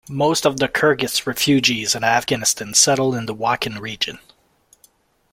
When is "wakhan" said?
3.35-3.79